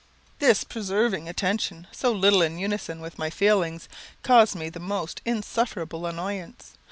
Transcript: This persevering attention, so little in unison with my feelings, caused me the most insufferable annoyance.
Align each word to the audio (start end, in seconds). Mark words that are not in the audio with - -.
This 0.39 0.63
persevering 0.63 1.29
attention, 1.29 1.85
so 1.91 2.11
little 2.11 2.41
in 2.41 2.57
unison 2.57 3.01
with 3.01 3.19
my 3.19 3.29
feelings, 3.29 3.87
caused 4.23 4.55
me 4.55 4.67
the 4.67 4.79
most 4.79 5.21
insufferable 5.25 6.07
annoyance. 6.07 6.73